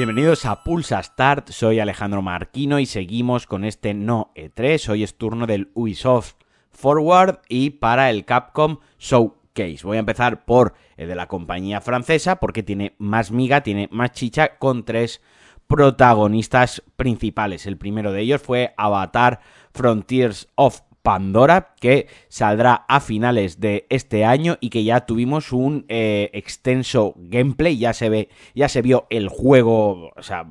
Bienvenidos 0.00 0.46
a 0.46 0.64
Pulsa 0.64 1.02
Start, 1.02 1.50
soy 1.50 1.78
Alejandro 1.78 2.22
Marquino 2.22 2.78
y 2.78 2.86
seguimos 2.86 3.46
con 3.46 3.66
este 3.66 3.92
no 3.92 4.32
E3. 4.34 4.88
Hoy 4.88 5.02
es 5.02 5.18
turno 5.18 5.46
del 5.46 5.70
Ubisoft 5.74 6.36
Forward 6.70 7.40
y 7.50 7.68
para 7.68 8.08
el 8.08 8.24
Capcom 8.24 8.78
Showcase. 8.98 9.80
Voy 9.82 9.98
a 9.98 10.00
empezar 10.00 10.46
por 10.46 10.72
el 10.96 11.06
de 11.06 11.14
la 11.14 11.28
compañía 11.28 11.82
francesa 11.82 12.36
porque 12.36 12.62
tiene 12.62 12.94
más 12.96 13.30
miga, 13.30 13.62
tiene 13.62 13.90
más 13.92 14.12
chicha 14.12 14.56
con 14.56 14.86
tres 14.86 15.20
protagonistas 15.66 16.82
principales. 16.96 17.66
El 17.66 17.76
primero 17.76 18.10
de 18.10 18.22
ellos 18.22 18.40
fue 18.40 18.72
Avatar 18.78 19.40
Frontiers 19.70 20.48
of 20.54 20.80
Pandora, 21.02 21.74
que 21.80 22.08
saldrá 22.28 22.84
a 22.88 23.00
finales 23.00 23.60
de 23.60 23.86
este 23.88 24.24
año 24.24 24.58
y 24.60 24.70
que 24.70 24.84
ya 24.84 25.06
tuvimos 25.06 25.52
un 25.52 25.86
eh, 25.88 26.30
extenso 26.34 27.14
gameplay, 27.16 27.78
ya 27.78 27.92
se 27.92 28.08
ve, 28.08 28.28
ya 28.54 28.68
se 28.68 28.82
vio 28.82 29.06
el 29.08 29.28
juego, 29.28 30.10
o 30.14 30.22
sea, 30.22 30.46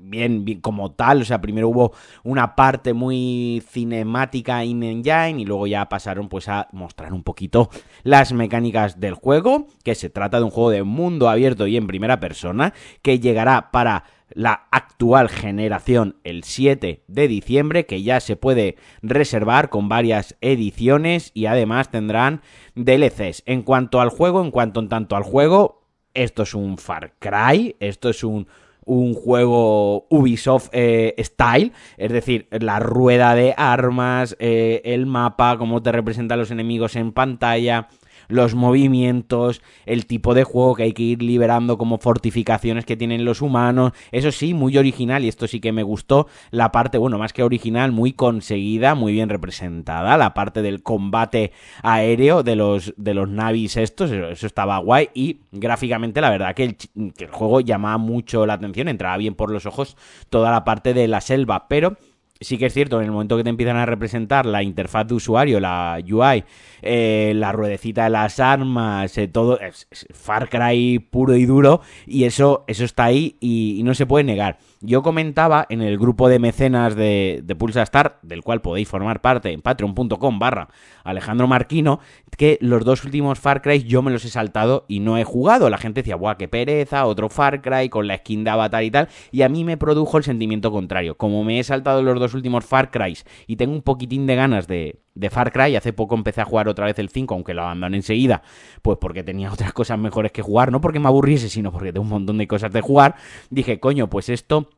bien, 0.00 0.44
bien 0.44 0.60
como 0.60 0.92
tal, 0.92 1.20
o 1.20 1.24
sea, 1.24 1.40
primero 1.40 1.68
hubo 1.68 1.92
una 2.22 2.56
parte 2.56 2.94
muy 2.94 3.62
cinemática 3.68 4.64
in 4.64 4.82
engine 4.82 5.40
y 5.40 5.44
luego 5.44 5.66
ya 5.66 5.88
pasaron 5.88 6.28
pues 6.28 6.48
a 6.48 6.68
mostrar 6.72 7.12
un 7.12 7.22
poquito 7.22 7.68
las 8.02 8.32
mecánicas 8.32 9.00
del 9.00 9.14
juego, 9.14 9.66
que 9.84 9.94
se 9.94 10.10
trata 10.10 10.38
de 10.38 10.44
un 10.44 10.50
juego 10.50 10.70
de 10.70 10.82
mundo 10.82 11.28
abierto 11.28 11.66
y 11.66 11.76
en 11.76 11.86
primera 11.86 12.20
persona, 12.20 12.72
que 13.02 13.20
llegará 13.20 13.70
para 13.70 14.04
la 14.32 14.68
actual 14.70 15.28
generación 15.28 16.16
el 16.24 16.44
7 16.44 17.02
de 17.06 17.28
diciembre, 17.28 17.86
que 17.86 18.02
ya 18.02 18.20
se 18.20 18.36
puede 18.36 18.76
reservar 19.02 19.70
con 19.70 19.88
varias 19.88 20.36
ediciones 20.40 21.30
y 21.34 21.46
además 21.46 21.90
tendrán 21.90 22.42
DLCs. 22.74 23.42
En 23.46 23.62
cuanto 23.62 24.00
al 24.00 24.10
juego, 24.10 24.42
en 24.42 24.50
cuanto 24.50 24.80
en 24.80 24.88
tanto 24.88 25.16
al 25.16 25.22
juego, 25.22 25.82
esto 26.14 26.42
es 26.42 26.54
un 26.54 26.78
Far 26.78 27.14
Cry, 27.18 27.76
esto 27.80 28.08
es 28.08 28.24
un 28.24 28.46
un 28.90 29.14
juego 29.14 30.06
Ubisoft 30.10 30.68
eh, 30.72 31.14
style, 31.18 31.72
es 31.96 32.10
decir, 32.10 32.48
la 32.50 32.80
rueda 32.80 33.36
de 33.36 33.54
armas, 33.56 34.36
eh, 34.40 34.82
el 34.84 35.06
mapa, 35.06 35.58
cómo 35.58 35.80
te 35.80 35.92
representan 35.92 36.40
los 36.40 36.50
enemigos 36.50 36.96
en 36.96 37.12
pantalla, 37.12 37.88
los 38.30 38.54
movimientos, 38.54 39.62
el 39.86 40.06
tipo 40.06 40.34
de 40.34 40.44
juego 40.44 40.74
que 40.74 40.84
hay 40.84 40.92
que 40.92 41.02
ir 41.02 41.22
liberando 41.22 41.78
como 41.78 41.98
fortificaciones 41.98 42.84
que 42.84 42.96
tienen 42.96 43.24
los 43.24 43.42
humanos. 43.42 43.92
Eso 44.12 44.32
sí, 44.32 44.54
muy 44.54 44.76
original 44.78 45.24
y 45.24 45.28
esto 45.28 45.46
sí 45.46 45.60
que 45.60 45.72
me 45.72 45.82
gustó. 45.82 46.26
La 46.50 46.72
parte, 46.72 46.98
bueno, 46.98 47.18
más 47.18 47.32
que 47.32 47.42
original, 47.42 47.92
muy 47.92 48.12
conseguida, 48.12 48.94
muy 48.94 49.12
bien 49.12 49.28
representada. 49.28 50.16
La 50.16 50.34
parte 50.34 50.62
del 50.62 50.82
combate 50.82 51.52
aéreo 51.82 52.42
de 52.42 52.56
los, 52.56 52.94
de 52.96 53.14
los 53.14 53.28
navis 53.28 53.76
estos, 53.76 54.10
eso, 54.10 54.46
estaba 54.46 54.78
guay 54.78 55.08
y 55.14 55.40
gráficamente 55.52 56.20
la 56.20 56.30
verdad 56.30 56.54
que 56.54 56.64
el, 56.64 56.76
que 56.76 57.24
el 57.24 57.30
juego 57.30 57.60
llamaba 57.60 57.98
mucho 57.98 58.46
la 58.46 58.54
atención, 58.54 58.88
entraba 58.88 59.16
bien 59.16 59.34
por 59.34 59.50
los 59.50 59.66
ojos 59.66 59.96
toda 60.28 60.50
la 60.50 60.64
parte 60.64 60.94
de 60.94 61.08
la 61.08 61.20
selva, 61.20 61.68
pero 61.68 61.96
sí 62.40 62.56
que 62.56 62.66
es 62.66 62.72
cierto, 62.72 62.98
en 62.98 63.04
el 63.04 63.12
momento 63.12 63.36
que 63.36 63.44
te 63.44 63.50
empiezan 63.50 63.76
a 63.76 63.84
representar 63.84 64.46
la 64.46 64.62
interfaz 64.62 65.06
de 65.06 65.14
usuario, 65.14 65.60
la 65.60 65.98
UI, 66.02 66.44
eh, 66.80 67.32
la 67.36 67.52
ruedecita 67.52 68.04
de 68.04 68.10
las 68.10 68.40
armas, 68.40 69.16
eh, 69.18 69.28
todo, 69.28 69.60
es, 69.60 69.86
Far 70.12 70.48
Cry 70.48 70.98
puro 70.98 71.36
y 71.36 71.44
duro, 71.44 71.82
y 72.06 72.24
eso, 72.24 72.64
eso 72.66 72.84
está 72.84 73.04
ahí 73.04 73.36
y, 73.40 73.82
no 73.84 73.94
se 73.94 74.06
puede 74.06 74.24
negar. 74.24 74.58
Yo 74.80 75.02
comentaba 75.02 75.66
en 75.68 75.82
el 75.82 75.98
grupo 75.98 76.28
de 76.28 76.38
mecenas 76.38 76.94
de, 76.94 77.40
de 77.44 77.54
Pulsa 77.54 77.82
Star, 77.82 78.18
del 78.22 78.42
cual 78.42 78.62
podéis 78.62 78.88
formar 78.88 79.20
parte 79.20 79.52
en 79.52 79.60
patreon.com 79.60 80.38
barra 80.38 80.68
Alejandro 81.04 81.46
Marquino, 81.46 82.00
que 82.38 82.56
los 82.62 82.84
dos 82.84 83.04
últimos 83.04 83.38
Far 83.38 83.60
Cry 83.60 83.82
yo 83.82 84.00
me 84.00 84.10
los 84.10 84.24
he 84.24 84.30
saltado 84.30 84.86
y 84.88 85.00
no 85.00 85.18
he 85.18 85.24
jugado. 85.24 85.68
La 85.68 85.78
gente 85.78 86.00
decía, 86.00 86.16
buah, 86.16 86.36
qué 86.36 86.48
pereza, 86.48 87.04
otro 87.04 87.28
Far 87.28 87.60
Cry 87.60 87.88
con 87.90 88.06
la 88.06 88.16
skin 88.18 88.44
de 88.44 88.50
Avatar 88.50 88.84
y 88.84 88.90
tal, 88.90 89.08
y 89.30 89.42
a 89.42 89.48
mí 89.48 89.64
me 89.64 89.76
produjo 89.76 90.16
el 90.16 90.24
sentimiento 90.24 90.70
contrario. 90.70 91.16
Como 91.16 91.44
me 91.44 91.58
he 91.58 91.64
saltado 91.64 92.02
los 92.02 92.18
dos 92.18 92.29
últimos 92.34 92.64
Far 92.64 92.90
Cry 92.90 93.16
y 93.46 93.56
tengo 93.56 93.72
un 93.72 93.82
poquitín 93.82 94.26
de 94.26 94.34
ganas 94.36 94.66
de, 94.66 95.00
de 95.14 95.30
Far 95.30 95.52
Cry. 95.52 95.76
Hace 95.76 95.92
poco 95.92 96.14
empecé 96.14 96.40
a 96.40 96.44
jugar 96.44 96.68
otra 96.68 96.86
vez 96.86 96.98
el 96.98 97.08
5, 97.08 97.34
aunque 97.34 97.54
lo 97.54 97.62
abandoné 97.62 97.96
enseguida, 97.96 98.42
pues 98.82 98.98
porque 99.00 99.22
tenía 99.22 99.52
otras 99.52 99.72
cosas 99.72 99.98
mejores 99.98 100.32
que 100.32 100.42
jugar, 100.42 100.72
no 100.72 100.80
porque 100.80 101.00
me 101.00 101.08
aburriese, 101.08 101.48
sino 101.48 101.72
porque 101.72 101.92
tengo 101.92 102.04
un 102.04 102.10
montón 102.10 102.38
de 102.38 102.46
cosas 102.46 102.72
de 102.72 102.80
jugar. 102.80 103.16
Dije, 103.50 103.80
coño, 103.80 104.08
pues 104.08 104.28
esto 104.28 104.68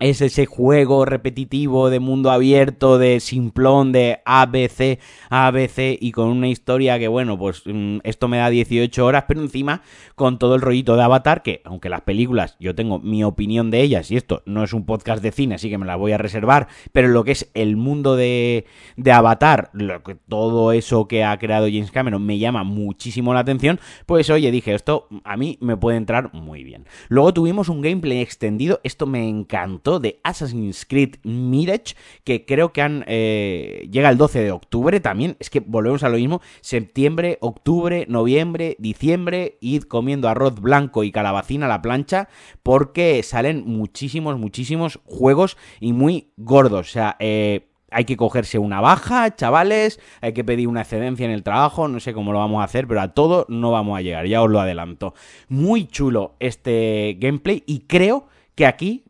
es 0.00 0.22
ese 0.22 0.46
juego 0.46 1.04
repetitivo 1.04 1.90
de 1.90 2.00
mundo 2.00 2.30
abierto, 2.30 2.98
de 2.98 3.20
simplón, 3.20 3.92
de 3.92 4.20
ABC, 4.24 4.98
ABC 5.28 5.98
y 6.00 6.12
con 6.12 6.28
una 6.28 6.48
historia 6.48 6.98
que, 6.98 7.06
bueno, 7.06 7.38
pues 7.38 7.62
mm, 7.66 7.98
esto 8.02 8.26
me 8.26 8.38
da 8.38 8.48
18 8.48 9.04
horas, 9.04 9.24
pero 9.28 9.42
encima 9.42 9.82
con 10.14 10.38
todo 10.38 10.54
el 10.54 10.62
rollito 10.62 10.96
de 10.96 11.02
Avatar, 11.02 11.42
que 11.42 11.60
aunque 11.64 11.90
las 11.90 12.00
películas, 12.00 12.56
yo 12.58 12.74
tengo 12.74 12.98
mi 12.98 13.22
opinión 13.22 13.70
de 13.70 13.82
ellas, 13.82 14.10
y 14.10 14.16
esto 14.16 14.42
no 14.46 14.64
es 14.64 14.72
un 14.72 14.86
podcast 14.86 15.22
de 15.22 15.32
cine, 15.32 15.56
así 15.56 15.68
que 15.68 15.76
me 15.76 15.86
la 15.86 15.96
voy 15.96 16.12
a 16.12 16.18
reservar, 16.18 16.68
pero 16.92 17.08
lo 17.08 17.22
que 17.22 17.32
es 17.32 17.50
el 17.52 17.76
mundo 17.76 18.16
de, 18.16 18.64
de 18.96 19.12
Avatar, 19.12 19.68
lo 19.74 20.02
que, 20.02 20.14
todo 20.14 20.72
eso 20.72 21.08
que 21.08 21.24
ha 21.24 21.38
creado 21.38 21.66
James 21.66 21.90
Cameron 21.90 22.24
me 22.24 22.38
llama 22.38 22.64
muchísimo 22.64 23.34
la 23.34 23.40
atención, 23.40 23.78
pues 24.06 24.30
oye, 24.30 24.50
dije, 24.50 24.74
esto 24.74 25.08
a 25.24 25.36
mí 25.36 25.58
me 25.60 25.76
puede 25.76 25.98
entrar 25.98 26.32
muy 26.32 26.64
bien. 26.64 26.86
Luego 27.08 27.34
tuvimos 27.34 27.68
un 27.68 27.82
gameplay 27.82 28.20
extendido, 28.20 28.80
esto 28.82 29.06
me 29.06 29.28
encantó 29.28 29.89
de 29.98 30.20
Assassin's 30.22 30.86
Creed 30.86 31.16
Mirage, 31.24 31.96
que 32.24 32.44
creo 32.44 32.72
que 32.72 32.82
han 32.82 33.04
eh, 33.08 33.88
llega 33.90 34.10
el 34.10 34.18
12 34.18 34.44
de 34.44 34.52
octubre 34.52 35.00
también. 35.00 35.36
Es 35.40 35.50
que 35.50 35.60
volvemos 35.60 36.04
a 36.04 36.08
lo 36.08 36.16
mismo. 36.16 36.40
Septiembre, 36.60 37.38
octubre, 37.40 38.06
noviembre, 38.08 38.76
diciembre, 38.78 39.58
id 39.60 39.82
comiendo 39.84 40.28
arroz 40.28 40.60
blanco 40.60 41.02
y 41.02 41.10
calabacín 41.10 41.62
a 41.62 41.68
la 41.68 41.82
plancha, 41.82 42.28
porque 42.62 43.22
salen 43.22 43.64
muchísimos, 43.66 44.38
muchísimos 44.38 45.00
juegos 45.04 45.56
y 45.80 45.92
muy 45.92 46.32
gordos. 46.36 46.88
O 46.88 46.92
sea, 46.92 47.16
eh, 47.18 47.70
hay 47.90 48.04
que 48.04 48.16
cogerse 48.16 48.58
una 48.58 48.80
baja, 48.80 49.34
chavales, 49.34 50.00
hay 50.20 50.32
que 50.32 50.44
pedir 50.44 50.68
una 50.68 50.82
excedencia 50.82 51.26
en 51.26 51.32
el 51.32 51.42
trabajo, 51.42 51.88
no 51.88 52.00
sé 52.00 52.14
cómo 52.14 52.32
lo 52.32 52.38
vamos 52.38 52.60
a 52.60 52.64
hacer, 52.64 52.86
pero 52.86 53.00
a 53.00 53.08
todo 53.08 53.46
no 53.48 53.72
vamos 53.72 53.98
a 53.98 54.02
llegar, 54.02 54.26
ya 54.26 54.42
os 54.42 54.50
lo 54.50 54.60
adelanto. 54.60 55.14
Muy 55.48 55.86
chulo 55.86 56.36
este 56.38 57.16
gameplay 57.18 57.62
y 57.66 57.80
creo 57.80 58.28
que 58.54 58.66
aquí 58.66 59.04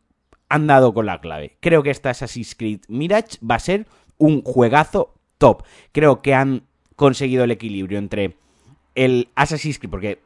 han 0.50 0.66
dado 0.66 0.92
con 0.92 1.06
la 1.06 1.20
clave. 1.20 1.56
Creo 1.60 1.82
que 1.82 1.90
esta 1.90 2.10
Assassin's 2.10 2.54
Creed 2.54 2.80
Mirage 2.88 3.38
va 3.48 3.54
a 3.54 3.60
ser 3.60 3.86
un 4.18 4.42
juegazo 4.42 5.14
top. 5.38 5.62
Creo 5.92 6.20
que 6.20 6.34
han 6.34 6.64
conseguido 6.96 7.44
el 7.44 7.52
equilibrio 7.52 7.98
entre 7.98 8.36
el 8.94 9.28
Assassin's 9.36 9.78
Creed, 9.78 9.90
porque 9.90 10.18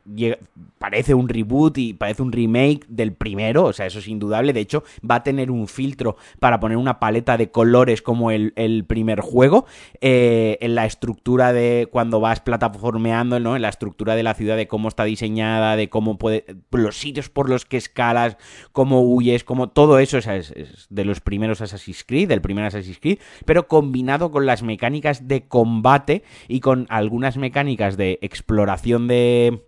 parece 0.79 1.15
un 1.15 1.29
reboot 1.29 1.77
y 1.77 1.93
parece 1.93 2.23
un 2.23 2.33
remake 2.33 2.87
del 2.89 3.13
primero, 3.13 3.65
o 3.65 3.73
sea, 3.73 3.87
eso 3.87 3.99
es 3.99 4.09
indudable. 4.09 4.53
De 4.53 4.61
hecho, 4.61 4.85
va 5.09 5.17
a 5.17 5.23
tener 5.23 5.51
un 5.51 5.69
filtro 5.69 6.17
para 6.41 6.61
poner 6.61 6.79
una 6.79 6.99
paleta 6.99 7.37
de 7.37 7.51
colores 7.51 8.01
como 8.01 8.31
el, 8.31 8.53
primer 8.87 9.21
juego. 9.21 9.67
Eh, 10.01 10.59
en 10.61 10.75
la 10.75 10.87
estructura 10.87 11.53
de 11.53 11.89
cuando 11.91 12.21
vas 12.21 12.41
plataformeando, 12.41 13.39
¿no? 13.39 13.57
En 13.57 13.63
la 13.63 13.69
estructura 13.69 14.17
de 14.17 14.23
la 14.23 14.35
ciudad, 14.35 14.57
de 14.57 14.67
cómo 14.67 14.89
está 14.89 15.05
diseñada, 15.05 15.77
de 15.77 15.89
cómo 15.89 16.17
puede. 16.19 16.45
los 16.71 16.97
sitios 16.97 17.29
por 17.29 17.49
los 17.49 17.65
que 17.65 17.77
escalas, 17.77 18.37
cómo 18.73 19.03
huyes, 19.03 19.45
como 19.45 19.69
todo 19.69 19.99
eso 19.99 20.19
es, 20.19 20.27
es 20.27 20.87
de 20.89 21.05
los 21.05 21.21
primeros 21.21 21.61
Assassin's 21.61 22.05
Creed, 22.05 22.29
del 22.29 22.41
primer 22.41 22.65
Assassin's 22.65 22.99
Creed, 22.99 23.19
pero 23.45 23.69
combinado 23.69 24.31
con 24.31 24.47
las 24.47 24.63
mecánicas 24.63 25.29
de 25.29 25.47
combate 25.47 26.23
y 26.49 26.61
con 26.61 26.87
algunas 26.89 27.37
mecánicas 27.37 27.97
de 27.97 28.19
exploración 28.23 28.54
de 29.07 29.63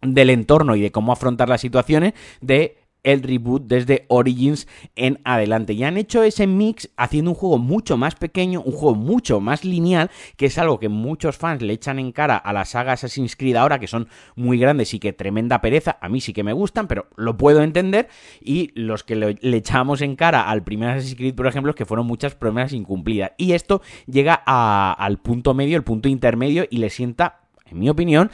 del 0.00 0.30
entorno 0.30 0.76
y 0.76 0.80
de 0.80 0.92
cómo 0.92 1.12
afrontar 1.12 1.48
las 1.48 1.60
situaciones 1.60 2.14
de 2.40 2.78
el 3.04 3.22
reboot 3.22 3.62
desde 3.66 4.04
Origins 4.08 4.66
en 4.96 5.20
adelante. 5.24 5.72
Y 5.72 5.84
han 5.84 5.96
hecho 5.96 6.22
ese 6.22 6.46
mix 6.46 6.90
haciendo 6.96 7.30
un 7.30 7.36
juego 7.36 7.58
mucho 7.58 7.96
más 7.96 8.14
pequeño, 8.14 8.60
un 8.60 8.72
juego 8.72 8.96
mucho 8.96 9.40
más 9.40 9.64
lineal, 9.64 10.10
que 10.36 10.46
es 10.46 10.58
algo 10.58 10.78
que 10.78 10.88
muchos 10.88 11.36
fans 11.36 11.62
le 11.62 11.72
echan 11.72 11.98
en 11.98 12.12
cara 12.12 12.36
a 12.36 12.52
las 12.52 12.70
sagas 12.70 13.04
Assassin's 13.04 13.36
Creed 13.36 13.56
ahora, 13.56 13.78
que 13.78 13.86
son 13.86 14.08
muy 14.36 14.58
grandes 14.58 14.92
y 14.94 14.98
que 14.98 15.12
tremenda 15.12 15.60
pereza. 15.60 15.98
A 16.00 16.08
mí 16.08 16.20
sí 16.20 16.32
que 16.32 16.44
me 16.44 16.52
gustan, 16.52 16.88
pero 16.88 17.06
lo 17.16 17.36
puedo 17.36 17.62
entender. 17.62 18.08
Y 18.40 18.72
los 18.74 19.04
que 19.04 19.16
le, 19.16 19.38
echamos 19.56 20.02
en 20.02 20.16
cara 20.16 20.48
al 20.48 20.64
primer 20.64 20.90
Assassin's 20.90 21.16
Creed, 21.16 21.34
por 21.34 21.46
ejemplo, 21.46 21.70
es 21.70 21.76
que 21.76 21.86
fueron 21.86 22.06
muchas 22.06 22.34
promesas 22.34 22.72
incumplidas. 22.72 23.32
Y 23.38 23.52
esto 23.52 23.80
llega 24.06 24.34
al 24.34 25.18
punto 25.18 25.54
medio, 25.54 25.76
el 25.76 25.84
punto 25.84 26.08
intermedio, 26.08 26.66
y 26.68 26.78
le 26.78 26.90
sienta 26.90 27.37
en 27.70 27.78
mi 27.78 27.88
opinión, 27.88 28.30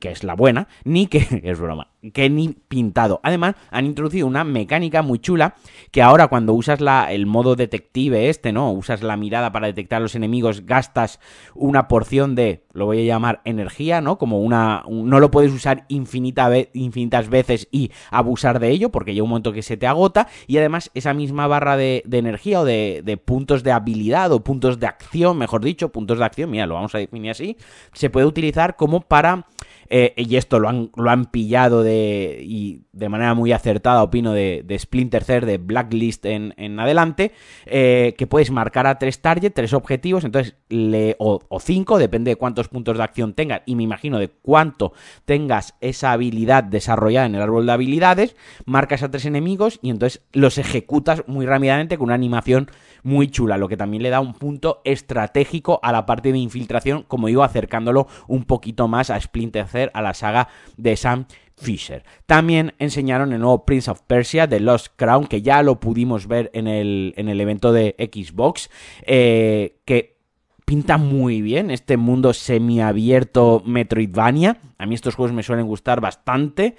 que 0.00 0.10
es 0.10 0.24
la 0.24 0.34
buena, 0.34 0.68
ni 0.84 1.06
que 1.06 1.18
es 1.44 1.58
broma, 1.58 1.91
que 2.12 2.28
ni 2.28 2.48
pintado. 2.48 3.20
Además, 3.22 3.54
han 3.70 3.86
introducido 3.86 4.26
una 4.26 4.42
mecánica 4.44 5.02
muy 5.02 5.20
chula 5.20 5.54
que 5.92 6.02
ahora 6.02 6.26
cuando 6.26 6.52
usas 6.52 6.80
la, 6.80 7.12
el 7.12 7.26
modo 7.26 7.54
detective 7.54 8.28
este, 8.28 8.52
¿no? 8.52 8.72
Usas 8.72 9.02
la 9.02 9.16
mirada 9.16 9.52
para 9.52 9.68
detectar 9.68 9.98
a 9.98 10.00
los 10.00 10.14
enemigos, 10.14 10.66
gastas 10.66 11.20
una 11.54 11.86
porción 11.86 12.34
de, 12.34 12.64
lo 12.72 12.86
voy 12.86 13.02
a 13.02 13.04
llamar 13.04 13.40
energía, 13.44 14.00
¿no? 14.00 14.18
Como 14.18 14.40
una, 14.40 14.84
no 14.88 15.20
lo 15.20 15.30
puedes 15.30 15.52
usar 15.52 15.84
infinita 15.88 16.50
infinitas 16.72 17.28
veces 17.28 17.68
y 17.70 17.92
abusar 18.10 18.58
de 18.58 18.70
ello 18.70 18.90
porque 18.90 19.14
llega 19.14 19.24
un 19.24 19.30
momento 19.30 19.52
que 19.52 19.62
se 19.62 19.76
te 19.76 19.86
agota 19.86 20.28
y 20.46 20.58
además 20.58 20.90
esa 20.94 21.14
misma 21.14 21.46
barra 21.46 21.76
de, 21.76 22.02
energía 22.10 22.60
o 22.60 22.64
de, 22.64 23.02
de 23.04 23.16
puntos 23.16 23.62
de 23.62 23.72
habilidad 23.72 24.32
o 24.32 24.42
puntos 24.42 24.80
de 24.80 24.86
acción, 24.86 25.38
mejor 25.38 25.62
dicho, 25.62 25.90
puntos 25.90 26.18
de 26.18 26.24
acción, 26.24 26.50
mira, 26.50 26.66
lo 26.66 26.74
vamos 26.74 26.94
a 26.94 26.98
definir 26.98 27.30
así, 27.30 27.56
se 27.92 28.10
puede 28.10 28.26
utilizar 28.26 28.76
como 28.76 29.00
para 29.00 29.46
eh, 29.88 30.14
y 30.16 30.36
esto 30.36 30.58
lo 30.58 30.68
han, 30.68 30.90
lo 30.96 31.10
han 31.10 31.26
pillado 31.26 31.82
de, 31.82 32.40
y 32.42 32.82
de 32.92 33.08
manera 33.08 33.34
muy 33.34 33.52
acertada, 33.52 34.02
opino, 34.02 34.32
de, 34.32 34.76
Splinter 34.78 35.24
Cell, 35.24 35.46
de 35.46 35.58
Blacklist 35.58 36.26
en, 36.26 36.54
en 36.56 36.78
adelante, 36.78 37.32
eh, 37.66 38.14
que 38.18 38.26
puedes 38.26 38.50
marcar 38.50 38.86
a 38.86 38.98
tres 38.98 39.20
targets, 39.20 39.54
tres 39.54 39.72
objetivos, 39.72 40.24
entonces, 40.24 40.56
le, 40.68 41.16
o, 41.18 41.40
o, 41.48 41.60
cinco, 41.60 41.98
depende 41.98 42.30
de 42.30 42.36
cuántos 42.36 42.68
puntos 42.68 42.98
de 42.98 43.04
acción 43.04 43.32
tengas, 43.32 43.62
y 43.64 43.76
me 43.76 43.82
imagino 43.82 44.18
de 44.18 44.28
cuánto 44.28 44.92
tengas 45.24 45.74
esa 45.80 46.12
habilidad 46.12 46.64
desarrollada 46.64 47.26
en 47.26 47.34
el 47.34 47.42
árbol 47.42 47.66
de 47.66 47.72
habilidades, 47.72 48.36
marcas 48.66 49.02
a 49.02 49.10
tres 49.10 49.24
enemigos 49.24 49.78
y 49.82 49.90
entonces 49.90 50.22
los 50.32 50.58
ejecutas 50.58 51.24
muy 51.26 51.46
rápidamente 51.46 51.96
con 51.96 52.06
una 52.06 52.14
animación 52.14 52.70
muy 53.02 53.28
chula, 53.28 53.56
lo 53.56 53.68
que 53.68 53.76
también 53.76 54.02
le 54.02 54.10
da 54.10 54.20
un 54.20 54.34
punto 54.34 54.80
estratégico 54.84 55.80
a 55.82 55.92
la 55.92 56.06
parte 56.06 56.32
de 56.32 56.38
infiltración, 56.38 57.04
como 57.08 57.26
digo, 57.26 57.42
acercándolo 57.42 58.06
un 58.28 58.44
poquito 58.44 58.88
más 58.88 59.10
a 59.10 59.20
Splinter 59.20 59.66
Cell, 59.66 59.90
a 59.94 60.02
la 60.02 60.14
saga 60.14 60.48
de 60.76 60.96
Sam 60.96 61.26
Fisher. 61.62 62.04
También 62.26 62.74
enseñaron 62.78 63.32
el 63.32 63.40
nuevo 63.40 63.64
Prince 63.64 63.90
of 63.90 64.02
Persia 64.06 64.46
de 64.46 64.60
Lost 64.60 64.88
Crown, 64.96 65.26
que 65.26 65.42
ya 65.42 65.62
lo 65.62 65.80
pudimos 65.80 66.26
ver 66.26 66.50
en 66.54 66.66
el, 66.66 67.14
en 67.16 67.28
el 67.28 67.40
evento 67.40 67.72
de 67.72 67.94
Xbox, 67.98 68.68
eh, 69.02 69.76
que 69.84 70.16
pinta 70.64 70.98
muy 70.98 71.40
bien 71.40 71.70
este 71.70 71.96
mundo 71.96 72.32
semiabierto 72.32 73.62
Metroidvania. 73.64 74.58
A 74.78 74.86
mí 74.86 74.94
estos 74.94 75.14
juegos 75.14 75.32
me 75.32 75.42
suelen 75.42 75.66
gustar 75.66 76.00
bastante 76.00 76.76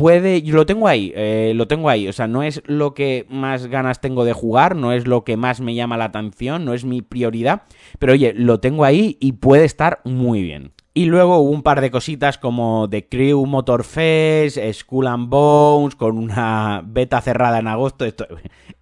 puede, 0.00 0.40
lo 0.46 0.64
tengo 0.64 0.88
ahí, 0.88 1.12
eh, 1.14 1.52
lo 1.54 1.68
tengo 1.68 1.90
ahí, 1.90 2.08
o 2.08 2.12
sea, 2.12 2.26
no 2.26 2.42
es 2.42 2.62
lo 2.66 2.94
que 2.94 3.26
más 3.28 3.66
ganas 3.66 4.00
tengo 4.00 4.24
de 4.24 4.32
jugar, 4.32 4.74
no 4.74 4.92
es 4.92 5.06
lo 5.06 5.24
que 5.24 5.36
más 5.36 5.60
me 5.60 5.74
llama 5.74 5.98
la 5.98 6.06
atención, 6.06 6.64
no 6.64 6.72
es 6.72 6.84
mi 6.84 7.02
prioridad, 7.02 7.62
pero 7.98 8.14
oye, 8.14 8.32
lo 8.34 8.60
tengo 8.60 8.84
ahí 8.84 9.18
y 9.20 9.32
puede 9.32 9.64
estar 9.64 10.00
muy 10.04 10.42
bien. 10.42 10.72
Y 10.92 11.04
luego 11.04 11.38
hubo 11.38 11.50
un 11.50 11.62
par 11.62 11.80
de 11.80 11.90
cositas 11.90 12.36
como 12.36 12.88
The 12.90 13.08
Crew 13.08 13.46
Motor 13.46 13.84
Fest, 13.84 14.58
Skull 14.72 15.06
and 15.06 15.28
Bones, 15.28 15.94
con 15.94 16.18
una 16.18 16.82
beta 16.84 17.20
cerrada 17.20 17.60
en 17.60 17.68
agosto. 17.68 18.04
Esto, 18.04 18.26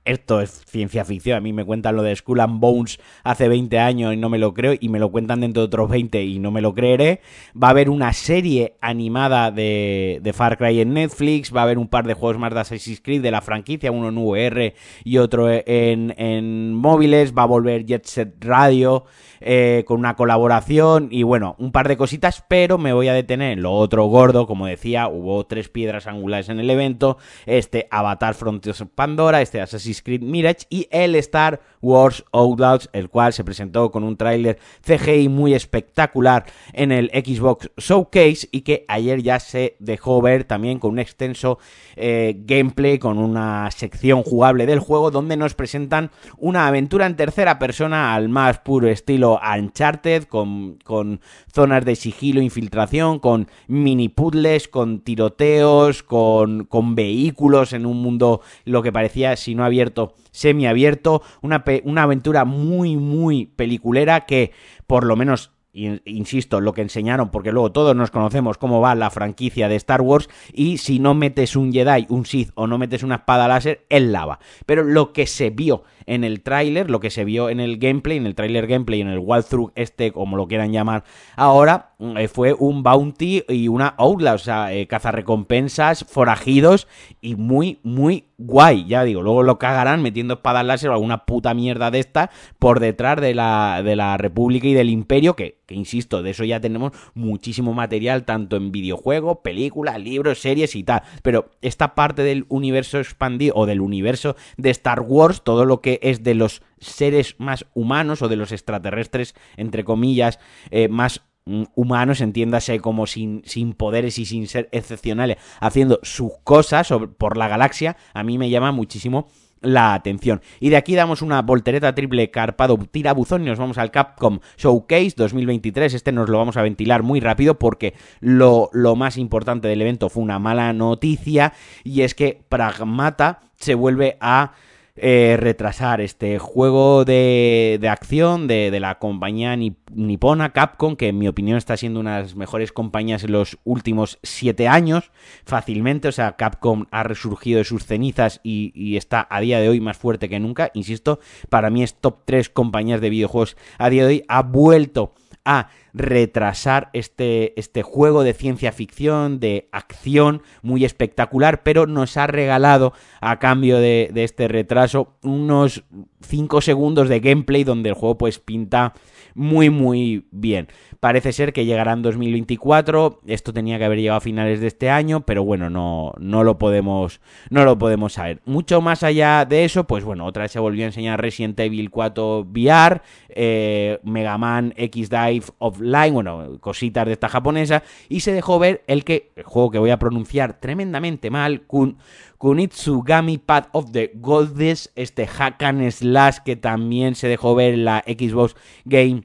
esto 0.08 0.40
es 0.40 0.62
ciencia 0.66 1.04
ficción. 1.04 1.36
A 1.36 1.40
mí 1.40 1.52
me 1.52 1.64
cuentan 1.64 1.94
lo 1.94 2.02
de 2.02 2.16
Skull 2.16 2.40
and 2.40 2.60
Bones 2.60 2.98
hace 3.24 3.46
20 3.46 3.78
años 3.78 4.14
y 4.14 4.16
no 4.16 4.30
me 4.30 4.38
lo 4.38 4.54
creo. 4.54 4.74
Y 4.78 4.88
me 4.88 4.98
lo 4.98 5.10
cuentan 5.10 5.40
dentro 5.40 5.62
de 5.62 5.66
otros 5.66 5.90
20 5.90 6.24
y 6.24 6.38
no 6.38 6.50
me 6.50 6.62
lo 6.62 6.74
creeré. 6.74 7.20
Va 7.60 7.68
a 7.68 7.70
haber 7.70 7.90
una 7.90 8.12
serie 8.14 8.76
animada 8.80 9.50
de, 9.50 10.20
de 10.22 10.32
Far 10.32 10.56
Cry 10.56 10.80
en 10.80 10.94
Netflix. 10.94 11.54
Va 11.54 11.60
a 11.60 11.64
haber 11.64 11.78
un 11.78 11.88
par 11.88 12.06
de 12.06 12.14
juegos 12.14 12.38
más 12.38 12.54
de 12.54 12.60
Assassin's 12.60 13.02
Creed 13.02 13.20
de 13.20 13.30
la 13.30 13.42
franquicia. 13.42 13.92
Uno 13.92 14.08
en 14.08 14.18
VR 14.18 14.74
y 15.04 15.18
otro 15.18 15.50
en, 15.50 16.14
en 16.16 16.74
móviles. 16.74 17.34
Va 17.36 17.42
a 17.42 17.46
volver 17.46 17.84
Jet 17.84 18.06
Set 18.06 18.42
Radio. 18.42 19.04
Eh, 19.40 19.84
con 19.86 20.00
una 20.00 20.16
colaboración 20.16 21.08
y 21.12 21.22
bueno, 21.22 21.54
un 21.58 21.70
par 21.70 21.86
de 21.86 21.96
cositas, 21.96 22.44
pero 22.48 22.76
me 22.76 22.92
voy 22.92 23.06
a 23.06 23.12
detener 23.12 23.52
en 23.52 23.62
lo 23.62 23.72
otro 23.72 24.04
gordo, 24.06 24.48
como 24.48 24.66
decía, 24.66 25.06
hubo 25.06 25.46
tres 25.46 25.68
piedras 25.68 26.08
angulares 26.08 26.48
en 26.48 26.58
el 26.58 26.68
evento, 26.68 27.18
este 27.46 27.86
Avatar 27.92 28.34
Frontiers 28.34 28.84
Pandora, 28.96 29.40
este 29.40 29.60
Assassin's 29.60 29.97
Creed 30.02 30.22
Mirage 30.22 30.66
y 30.70 30.88
el 30.90 31.14
Star 31.16 31.60
Wars 31.80 32.24
Outlaws, 32.32 32.90
el 32.92 33.08
cual 33.08 33.32
se 33.32 33.44
presentó 33.44 33.90
con 33.90 34.04
un 34.04 34.16
tráiler 34.16 34.58
CGI 34.82 35.28
muy 35.28 35.54
espectacular 35.54 36.46
en 36.72 36.92
el 36.92 37.10
Xbox 37.10 37.70
Showcase 37.76 38.48
y 38.50 38.62
que 38.62 38.84
ayer 38.88 39.22
ya 39.22 39.40
se 39.40 39.76
dejó 39.78 40.20
ver 40.20 40.44
también 40.44 40.78
con 40.78 40.92
un 40.92 40.98
extenso 40.98 41.58
eh, 41.96 42.36
gameplay, 42.44 42.98
con 42.98 43.18
una 43.18 43.70
sección 43.70 44.22
jugable 44.22 44.66
del 44.66 44.80
juego 44.80 45.10
donde 45.10 45.36
nos 45.36 45.54
presentan 45.54 46.10
una 46.36 46.66
aventura 46.66 47.06
en 47.06 47.16
tercera 47.16 47.58
persona 47.58 48.14
al 48.14 48.28
más 48.28 48.58
puro 48.58 48.88
estilo 48.88 49.40
Uncharted, 49.58 50.24
con, 50.24 50.78
con 50.84 51.20
zonas 51.52 51.84
de 51.84 51.96
sigilo, 51.96 52.40
infiltración, 52.40 53.18
con 53.18 53.48
mini 53.66 54.08
puzzles, 54.08 54.68
con 54.68 55.00
tiroteos, 55.00 56.02
con, 56.02 56.64
con 56.64 56.94
vehículos 56.94 57.72
en 57.72 57.86
un 57.86 58.02
mundo 58.02 58.40
lo 58.64 58.82
que 58.82 58.92
parecía, 58.92 59.36
si 59.36 59.54
no 59.54 59.64
abierto, 59.64 59.87
semiabierto, 60.30 61.22
una, 61.42 61.64
una 61.84 62.02
aventura 62.02 62.44
muy, 62.44 62.96
muy 62.96 63.46
peliculera 63.46 64.26
que 64.26 64.52
por 64.86 65.04
lo 65.04 65.16
menos 65.16 65.52
insisto, 65.72 66.60
lo 66.60 66.72
que 66.72 66.82
enseñaron, 66.82 67.30
porque 67.30 67.52
luego 67.52 67.72
todos 67.72 67.94
nos 67.94 68.10
conocemos 68.10 68.58
cómo 68.58 68.80
va 68.80 68.94
la 68.94 69.10
franquicia 69.10 69.68
de 69.68 69.76
Star 69.76 70.00
Wars, 70.00 70.28
y 70.52 70.78
si 70.78 70.98
no 70.98 71.14
metes 71.14 71.56
un 71.56 71.72
Jedi, 71.72 72.06
un 72.08 72.26
Sith 72.26 72.50
o 72.54 72.66
no 72.66 72.78
metes 72.78 73.02
una 73.02 73.16
espada 73.16 73.48
láser, 73.48 73.84
es 73.88 74.02
lava. 74.02 74.40
Pero 74.66 74.82
lo 74.82 75.12
que 75.12 75.26
se 75.26 75.50
vio 75.50 75.84
en 76.08 76.24
el 76.24 76.42
tráiler, 76.42 76.90
lo 76.90 77.00
que 77.00 77.10
se 77.10 77.24
vio 77.24 77.50
en 77.50 77.60
el 77.60 77.78
gameplay, 77.78 78.16
en 78.16 78.26
el 78.26 78.34
tráiler 78.34 78.66
gameplay, 78.66 79.00
en 79.00 79.08
el 79.08 79.18
walkthrough 79.18 79.72
este, 79.74 80.10
como 80.10 80.36
lo 80.36 80.48
quieran 80.48 80.72
llamar 80.72 81.04
ahora, 81.36 81.92
eh, 82.16 82.28
fue 82.28 82.54
un 82.54 82.82
bounty 82.82 83.44
y 83.48 83.68
una 83.68 83.94
outlaw, 83.98 84.36
o 84.36 84.38
sea, 84.38 84.72
eh, 84.72 84.86
cazarrecompensas, 84.86 86.04
forajidos 86.04 86.88
y 87.20 87.34
muy, 87.36 87.80
muy 87.82 88.24
guay, 88.38 88.86
ya 88.86 89.02
digo, 89.02 89.20
luego 89.20 89.42
lo 89.42 89.58
cagarán 89.58 90.00
metiendo 90.00 90.34
espadas 90.34 90.64
láser 90.64 90.90
o 90.90 90.92
alguna 90.92 91.26
puta 91.26 91.54
mierda 91.54 91.90
de 91.90 91.98
esta 91.98 92.30
por 92.60 92.78
detrás 92.78 93.20
de 93.20 93.34
la, 93.34 93.82
de 93.84 93.96
la 93.96 94.16
República 94.16 94.68
y 94.68 94.74
del 94.74 94.90
Imperio, 94.90 95.34
que, 95.34 95.58
que 95.66 95.74
insisto, 95.74 96.22
de 96.22 96.30
eso 96.30 96.44
ya 96.44 96.60
tenemos 96.60 96.92
muchísimo 97.14 97.74
material, 97.74 98.24
tanto 98.24 98.56
en 98.56 98.70
videojuegos, 98.70 99.38
películas, 99.42 100.00
libros, 100.00 100.38
series 100.40 100.76
y 100.76 100.84
tal, 100.84 101.02
pero 101.22 101.50
esta 101.62 101.96
parte 101.96 102.22
del 102.22 102.46
universo 102.48 102.98
expandido 102.98 103.54
o 103.56 103.66
del 103.66 103.80
universo 103.80 104.36
de 104.56 104.70
Star 104.70 105.00
Wars, 105.00 105.42
todo 105.42 105.64
lo 105.64 105.80
que 105.80 105.97
es 106.02 106.22
de 106.22 106.34
los 106.34 106.62
seres 106.78 107.36
más 107.38 107.66
humanos 107.74 108.22
o 108.22 108.28
de 108.28 108.36
los 108.36 108.52
extraterrestres, 108.52 109.34
entre 109.56 109.84
comillas, 109.84 110.38
eh, 110.70 110.88
más 110.88 111.22
mm, 111.46 111.64
humanos, 111.74 112.20
entiéndase 112.20 112.80
como 112.80 113.06
sin, 113.06 113.42
sin, 113.44 113.72
poderes 113.72 114.18
y 114.18 114.26
sin 114.26 114.46
ser 114.46 114.68
excepcionales, 114.72 115.38
haciendo 115.60 116.00
sus 116.02 116.32
cosas 116.44 116.88
por 117.18 117.36
la 117.36 117.48
galaxia, 117.48 117.96
a 118.14 118.22
mí 118.22 118.38
me 118.38 118.50
llama 118.50 118.72
muchísimo 118.72 119.28
la 119.60 119.94
atención. 119.94 120.40
Y 120.60 120.70
de 120.70 120.76
aquí 120.76 120.94
damos 120.94 121.22
una 121.22 121.42
voltereta 121.42 121.94
triple 121.94 122.30
carpado 122.30 122.78
tirabuzón 122.90 123.42
y 123.42 123.46
nos 123.46 123.58
vamos 123.58 123.78
al 123.78 123.90
Capcom 123.90 124.40
Showcase 124.56 125.14
2023. 125.16 125.94
Este 125.94 126.12
nos 126.12 126.28
lo 126.28 126.38
vamos 126.38 126.56
a 126.56 126.62
ventilar 126.62 127.02
muy 127.02 127.20
rápido 127.20 127.58
porque 127.58 127.94
lo, 128.20 128.70
lo 128.72 128.96
más 128.96 129.16
importante 129.16 129.68
del 129.68 129.82
evento 129.82 130.08
fue 130.08 130.22
una 130.22 130.38
mala 130.38 130.72
noticia 130.72 131.52
y 131.84 132.02
es 132.02 132.14
que 132.14 132.40
Pragmata 132.48 133.40
se 133.56 133.74
vuelve 133.74 134.16
a 134.20 134.52
eh, 135.00 135.36
retrasar 135.38 136.00
este 136.00 136.38
juego 136.38 137.04
de, 137.04 137.78
de 137.80 137.88
acción 137.88 138.46
de, 138.46 138.70
de, 138.70 138.80
la 138.80 138.98
compañía 138.98 139.56
nipona 139.56 140.52
Capcom, 140.52 140.96
que 140.96 141.08
en 141.08 141.18
mi 141.18 141.28
opinión 141.28 141.56
está 141.56 141.76
siendo 141.76 142.00
una 142.00 142.16
de 142.16 142.22
las 142.22 142.36
mejores 142.36 142.72
compañías 142.72 143.24
en 143.24 143.32
los 143.32 143.58
últimos 143.64 144.18
siete 144.22 144.68
años, 144.68 145.10
fácilmente. 145.44 146.08
O 146.08 146.12
sea, 146.12 146.36
Capcom 146.36 146.86
ha 146.90 147.02
resurgido 147.02 147.58
de 147.58 147.64
sus 147.64 147.84
cenizas 147.84 148.40
y, 148.42 148.72
y 148.74 148.96
está 148.96 149.26
a 149.30 149.40
día 149.40 149.60
de 149.60 149.68
hoy 149.68 149.80
más 149.80 149.96
fuerte 149.96 150.28
que 150.28 150.40
nunca. 150.40 150.70
Insisto, 150.74 151.20
para 151.48 151.70
mí 151.70 151.82
es 151.82 151.94
top 151.94 152.20
3 152.24 152.48
compañías 152.50 153.00
de 153.00 153.10
videojuegos 153.10 153.56
a 153.78 153.90
día 153.90 154.02
de 154.02 154.08
hoy. 154.08 154.24
Ha 154.28 154.42
vuelto 154.42 155.14
a 155.44 155.68
retrasar 155.94 156.90
este, 156.92 157.58
este 157.58 157.82
juego 157.82 158.22
de 158.22 158.34
ciencia 158.34 158.72
ficción, 158.72 159.40
de 159.40 159.68
acción 159.72 160.42
muy 160.62 160.84
espectacular, 160.84 161.62
pero 161.62 161.86
nos 161.86 162.16
ha 162.16 162.26
regalado 162.26 162.92
a 163.20 163.38
cambio 163.38 163.78
de, 163.78 164.10
de 164.12 164.24
este 164.24 164.48
retraso 164.48 165.16
unos 165.22 165.84
5 166.20 166.60
segundos 166.60 167.08
de 167.08 167.20
gameplay 167.20 167.64
donde 167.64 167.90
el 167.90 167.94
juego 167.94 168.18
pues 168.18 168.38
pinta 168.38 168.94
muy 169.34 169.70
muy 169.70 170.26
bien. 170.30 170.68
Parece 171.00 171.32
ser 171.32 171.52
que 171.52 171.64
llegará 171.64 171.92
en 171.92 172.02
2024. 172.02 173.20
Esto 173.26 173.52
tenía 173.52 173.78
que 173.78 173.84
haber 173.84 173.98
llegado 173.98 174.18
a 174.18 174.20
finales 174.20 174.60
de 174.60 174.66
este 174.66 174.90
año, 174.90 175.20
pero 175.20 175.44
bueno, 175.44 175.70
no, 175.70 176.12
no 176.18 176.42
lo 176.42 176.58
podemos 176.58 177.20
no 177.50 177.64
lo 177.64 177.78
podemos 177.78 178.14
saber. 178.14 178.40
Mucho 178.44 178.80
más 178.80 179.02
allá 179.02 179.44
de 179.44 179.64
eso, 179.64 179.84
pues 179.84 180.04
bueno, 180.04 180.26
otra 180.26 180.42
vez 180.42 180.52
se 180.52 180.58
volvió 180.58 180.84
a 180.84 180.86
enseñar 180.86 181.20
Resident 181.20 181.58
Evil 181.60 181.90
4 181.90 182.40
VR, 182.40 183.00
eh, 183.28 184.00
Mega 184.02 184.38
Man 184.38 184.74
X 184.76 185.08
Dive 185.08 185.44
Offline, 185.78 186.14
bueno, 186.14 186.58
cositas 186.60 187.06
de 187.06 187.12
esta 187.12 187.28
japonesa 187.28 187.82
y 188.08 188.20
se 188.20 188.32
dejó 188.32 188.58
ver 188.58 188.82
el 188.86 189.04
que 189.04 189.32
el 189.36 189.44
juego 189.44 189.70
que 189.70 189.78
voy 189.78 189.90
a 189.90 189.98
pronunciar 189.98 190.60
tremendamente 190.60 191.30
mal, 191.30 191.62
Kun 191.62 191.98
Kunitsugami 192.38 193.38
Path 193.38 193.68
of 193.72 193.92
the 193.92 194.12
Goddess, 194.14 194.92
este 194.94 195.26
hack 195.26 195.62
slash 195.90 196.38
que 196.44 196.56
también 196.56 197.14
se 197.14 197.28
dejó 197.28 197.54
ver 197.54 197.74
en 197.74 197.84
la 197.84 198.04
Xbox 198.06 198.54
Game 198.84 199.22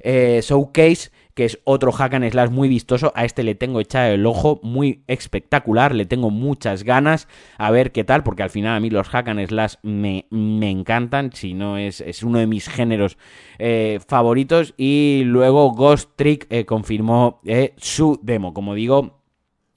eh, 0.00 0.40
Showcase, 0.42 1.10
que 1.34 1.44
es 1.44 1.58
otro 1.64 1.92
hack 1.92 2.14
and 2.14 2.30
slash 2.30 2.50
muy 2.50 2.68
vistoso. 2.68 3.12
A 3.14 3.24
este 3.24 3.42
le 3.42 3.54
tengo 3.54 3.80
echado 3.80 4.12
el 4.12 4.24
ojo, 4.26 4.60
muy 4.62 5.02
espectacular, 5.06 5.94
le 5.94 6.06
tengo 6.06 6.30
muchas 6.30 6.84
ganas 6.84 7.28
a 7.58 7.70
ver 7.70 7.92
qué 7.92 8.04
tal, 8.04 8.22
porque 8.22 8.42
al 8.42 8.50
final 8.50 8.76
a 8.76 8.80
mí 8.80 8.90
los 8.90 9.08
hack 9.08 9.28
and 9.28 9.46
slash 9.46 9.74
me, 9.82 10.26
me 10.30 10.70
encantan, 10.70 11.32
si 11.32 11.54
no 11.54 11.76
es, 11.78 12.00
es 12.00 12.22
uno 12.22 12.38
de 12.38 12.46
mis 12.46 12.68
géneros 12.68 13.18
eh, 13.58 13.98
favoritos. 14.06 14.74
Y 14.76 15.22
luego 15.24 15.72
Ghost 15.72 16.10
Trick 16.16 16.46
eh, 16.50 16.64
confirmó 16.64 17.40
su 17.76 18.18
demo, 18.22 18.54
como 18.54 18.74
digo 18.74 19.23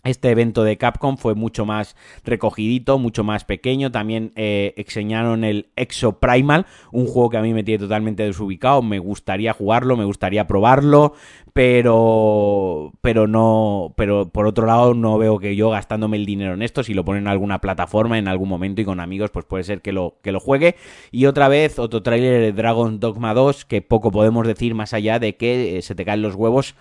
Este 0.08 0.30
evento 0.30 0.64
de 0.64 0.78
Capcom 0.78 1.18
fue 1.18 1.36
mucho 1.36 1.66
más 1.66 1.98
recogidito, 2.24 2.98
mucho 2.98 3.26
más 3.26 3.44
pequeño. 3.44 3.92
También 3.92 4.32
eh, 4.38 4.74
enseñaron 4.78 5.44
el 5.44 5.68
Exo 5.76 6.20
Primal, 6.20 6.66
un 6.94 7.08
juego 7.08 7.30
que 7.30 7.36
a 7.36 7.42
mí 7.42 7.54
me 7.54 7.66
tiene 7.66 7.80
totalmente 7.80 8.24
desubicado. 8.24 8.82
Me 8.82 9.00
gustaría 9.00 9.52
jugarlo, 9.52 9.98
me 9.98 10.06
gustaría 10.06 10.48
probarlo, 10.48 11.14
pero, 11.52 12.94
pero 13.02 13.28
no, 13.28 13.94
pero 13.98 14.30
por 14.30 14.48
otro 14.48 14.66
lado 14.66 14.94
no 14.94 15.18
veo 15.18 15.40
que 15.40 15.58
yo 15.58 15.72
gastándome 15.72 16.16
el 16.16 16.26
dinero 16.26 16.54
en 16.54 16.62
esto. 16.62 16.84
Si 16.84 16.94
lo 16.94 17.04
ponen 17.04 17.24
en 17.24 17.28
alguna 17.28 17.60
plataforma 17.60 18.18
en 18.18 18.30
algún 18.30 18.48
momento 18.48 18.80
y 18.80 18.86
con 18.86 19.02
amigos, 19.02 19.30
pues 19.32 19.44
puede 19.44 19.66
ser 19.66 19.82
que 19.82 19.92
lo, 19.92 20.20
que 20.22 20.32
lo 20.32 20.40
juegue. 20.40 20.78
Y 21.12 21.26
otra 21.26 21.50
vez 21.50 21.80
otro 21.80 22.02
tráiler 22.02 22.40
de 22.40 22.54
Dragon 22.54 23.02
Dogma 23.02 23.34
2 23.34 23.66
que 23.66 23.82
poco 23.82 24.10
podemos 24.12 24.48
decir 24.48 24.74
más 24.74 24.94
allá 24.94 25.20
de 25.20 25.36
que 25.36 25.78
eh, 25.78 25.82
se 25.82 25.96
te 25.96 26.06
caen 26.06 26.22
los 26.22 26.36
huevos 26.36 26.76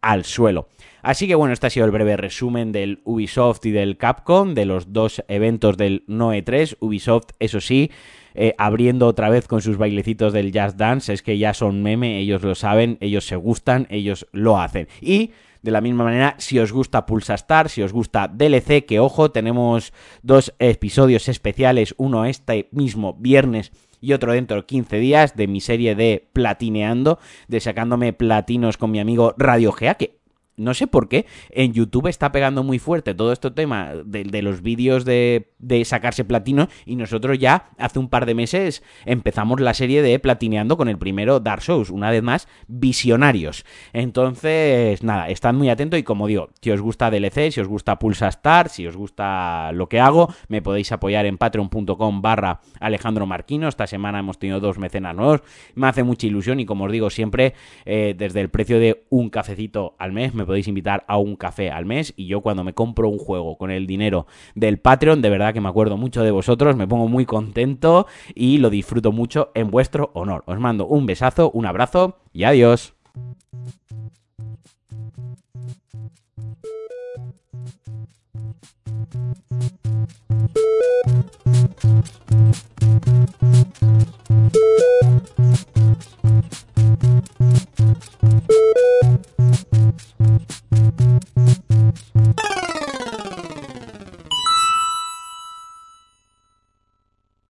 al 0.00 0.24
suelo. 0.24 0.68
Así 1.02 1.26
que 1.26 1.34
bueno, 1.34 1.52
este 1.52 1.66
ha 1.66 1.70
sido 1.70 1.86
el 1.86 1.92
breve 1.92 2.16
resumen 2.16 2.72
del 2.72 3.00
Ubisoft 3.04 3.64
y 3.66 3.70
del 3.70 3.96
Capcom, 3.96 4.54
de 4.54 4.64
los 4.64 4.92
dos 4.92 5.22
eventos 5.28 5.76
del 5.76 6.04
Noe 6.06 6.42
3. 6.42 6.78
Ubisoft, 6.80 7.30
eso 7.38 7.60
sí, 7.60 7.90
eh, 8.34 8.54
abriendo 8.58 9.06
otra 9.06 9.30
vez 9.30 9.48
con 9.48 9.62
sus 9.62 9.78
bailecitos 9.78 10.32
del 10.32 10.52
Jazz 10.52 10.76
Dance, 10.76 11.12
es 11.12 11.22
que 11.22 11.38
ya 11.38 11.54
son 11.54 11.82
meme, 11.82 12.18
ellos 12.18 12.42
lo 12.42 12.54
saben, 12.54 12.98
ellos 13.00 13.26
se 13.26 13.36
gustan, 13.36 13.86
ellos 13.90 14.26
lo 14.32 14.60
hacen. 14.60 14.88
Y 15.00 15.32
de 15.62 15.70
la 15.70 15.80
misma 15.80 16.04
manera, 16.04 16.34
si 16.38 16.58
os 16.58 16.72
gusta 16.72 17.06
Pulsa 17.06 17.34
Star, 17.34 17.68
si 17.68 17.82
os 17.82 17.92
gusta 17.92 18.28
DLC, 18.28 18.84
que 18.86 19.00
ojo, 19.00 19.30
tenemos 19.30 19.92
dos 20.22 20.54
episodios 20.58 21.28
especiales, 21.28 21.94
uno 21.98 22.24
este 22.24 22.68
mismo 22.70 23.14
viernes 23.14 23.72
y 24.00 24.12
otro 24.12 24.32
dentro 24.32 24.58
de 24.58 24.66
15 24.66 24.98
días 24.98 25.36
de 25.36 25.48
mi 25.48 25.60
serie 25.60 25.94
de 25.94 26.28
Platineando, 26.32 27.18
de 27.48 27.60
sacándome 27.60 28.12
platinos 28.12 28.76
con 28.76 28.90
mi 28.90 29.00
amigo 29.00 29.34
Radio 29.36 29.72
Gea, 29.72 29.94
que 29.94 30.17
no 30.58 30.74
sé 30.74 30.86
por 30.86 31.08
qué, 31.08 31.26
en 31.50 31.72
YouTube 31.72 32.08
está 32.08 32.32
pegando 32.32 32.62
muy 32.62 32.78
fuerte 32.78 33.14
todo 33.14 33.32
este 33.32 33.50
tema 33.50 33.92
de, 34.04 34.42
los 34.42 34.62
vídeos 34.62 35.04
de, 35.04 35.46
sacarse 35.84 36.24
platino 36.24 36.68
y 36.84 36.96
nosotros 36.96 37.38
ya 37.38 37.70
hace 37.78 37.98
un 37.98 38.08
par 38.08 38.26
de 38.26 38.34
meses 38.34 38.82
empezamos 39.06 39.60
la 39.60 39.74
serie 39.74 40.02
de 40.02 40.18
platineando 40.18 40.76
con 40.76 40.88
el 40.88 40.98
primero 40.98 41.40
Dark 41.40 41.62
Souls, 41.62 41.90
una 41.90 42.10
vez 42.10 42.22
más, 42.22 42.48
visionarios. 42.66 43.64
Entonces, 43.92 45.02
nada, 45.02 45.28
estad 45.28 45.54
muy 45.54 45.70
atentos 45.70 45.98
y 45.98 46.02
como 46.02 46.26
digo, 46.26 46.50
si 46.60 46.70
os 46.70 46.80
gusta 46.80 47.10
DLC, 47.10 47.52
si 47.52 47.60
os 47.60 47.68
gusta 47.68 47.98
Pulsa 47.98 48.28
Star, 48.28 48.68
si 48.68 48.86
os 48.86 48.96
gusta 48.96 49.72
lo 49.72 49.88
que 49.88 50.00
hago, 50.00 50.34
me 50.48 50.62
podéis 50.62 50.92
apoyar 50.92 51.26
en 51.26 51.38
patreon.com 51.38 52.22
barra 52.22 52.60
Alejandro 52.80 53.26
Marquino. 53.26 53.68
Esta 53.68 53.86
semana 53.86 54.18
hemos 54.18 54.38
tenido 54.38 54.60
dos 54.60 54.78
mecenas 54.78 55.14
nuevos, 55.14 55.42
me 55.74 55.86
hace 55.86 56.02
mucha 56.02 56.26
ilusión 56.26 56.60
y 56.60 56.66
como 56.66 56.84
os 56.84 56.92
digo 56.92 57.10
siempre, 57.10 57.54
eh, 57.84 58.14
desde 58.16 58.40
el 58.40 58.50
precio 58.50 58.80
de 58.80 59.04
un 59.10 59.30
cafecito 59.30 59.94
al 59.98 60.12
mes 60.12 60.34
me 60.34 60.44
podéis 60.48 60.66
invitar 60.66 61.04
a 61.06 61.18
un 61.18 61.36
café 61.36 61.70
al 61.70 61.84
mes 61.84 62.14
y 62.16 62.26
yo 62.26 62.40
cuando 62.40 62.64
me 62.64 62.72
compro 62.72 63.10
un 63.10 63.18
juego 63.18 63.58
con 63.58 63.70
el 63.70 63.86
dinero 63.86 64.26
del 64.54 64.78
Patreon, 64.78 65.20
de 65.20 65.28
verdad 65.28 65.52
que 65.52 65.60
me 65.60 65.68
acuerdo 65.68 65.98
mucho 65.98 66.22
de 66.22 66.30
vosotros, 66.30 66.74
me 66.74 66.88
pongo 66.88 67.06
muy 67.06 67.26
contento 67.26 68.06
y 68.34 68.56
lo 68.56 68.70
disfruto 68.70 69.12
mucho 69.12 69.50
en 69.54 69.70
vuestro 69.70 70.10
honor. 70.14 70.44
Os 70.46 70.58
mando 70.58 70.86
un 70.86 71.04
besazo, 71.04 71.50
un 71.50 71.66
abrazo 71.66 72.16
y 72.32 72.44
adiós. 72.44 72.94